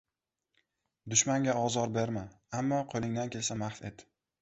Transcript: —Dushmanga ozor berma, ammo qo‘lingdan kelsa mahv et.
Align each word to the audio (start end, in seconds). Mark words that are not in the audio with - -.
—Dushmanga 1.15 1.55
ozor 1.65 1.95
berma, 1.99 2.25
ammo 2.63 2.83
qo‘lingdan 2.95 3.35
kelsa 3.39 3.63
mahv 3.65 3.89
et. 3.93 4.09